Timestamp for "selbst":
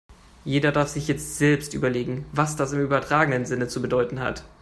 1.37-1.75